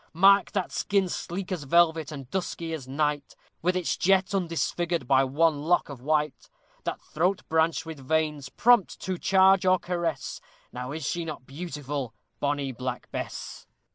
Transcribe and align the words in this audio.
Mark! 0.13 0.51
that 0.53 0.71
skin 0.71 1.07
sleek 1.07 1.51
as 1.51 1.65
velvet, 1.65 2.11
and 2.11 2.27
dusky 2.31 2.73
as 2.73 2.87
night, 2.87 3.35
With 3.61 3.75
its 3.75 3.95
jet 3.95 4.33
undisfigured 4.33 5.07
by 5.07 5.23
one 5.23 5.61
lock 5.61 5.89
of 5.89 6.01
white; 6.01 6.49
That 6.85 6.99
throat 6.99 7.43
branched 7.49 7.85
with 7.85 7.99
veins, 7.99 8.49
prompt 8.49 8.99
to 9.01 9.19
charge 9.19 9.63
or 9.63 9.77
caress 9.77 10.41
Now 10.73 10.91
is 10.91 11.05
she 11.07 11.23
not 11.23 11.45
beautiful? 11.45 12.15
bonny 12.39 12.71
Black 12.71 13.11
Bess! 13.11 13.67